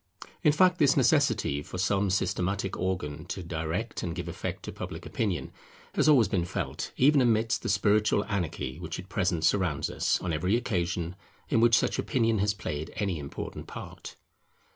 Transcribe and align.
In 0.41 0.51
fact 0.51 0.79
this 0.79 0.97
necessity 0.97 1.61
for 1.61 1.77
some 1.77 2.09
systematic 2.09 2.75
organ 2.75 3.25
to 3.25 3.43
direct 3.43 4.01
and 4.01 4.15
give 4.15 4.27
effect 4.27 4.63
to 4.63 4.71
Public 4.71 5.05
Opinion, 5.05 5.51
has 5.93 6.09
always 6.09 6.27
been 6.27 6.43
felt, 6.43 6.91
even 6.97 7.21
amidst 7.21 7.61
the 7.61 7.69
spiritual 7.69 8.25
anarchy 8.25 8.79
which 8.79 8.97
at 8.97 9.09
present 9.09 9.45
surrounds 9.45 9.91
us, 9.91 10.19
on 10.19 10.33
every 10.33 10.55
occasion 10.55 11.15
in 11.49 11.61
which 11.61 11.77
such 11.77 11.99
opinion 11.99 12.39
has 12.39 12.55
played 12.55 12.91
any 12.95 13.19
important 13.19 13.67
part. 13.67 14.15